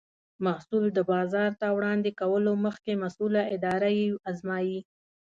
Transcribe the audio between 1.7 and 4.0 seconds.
وړاندې کولو مخکې مسؤله اداره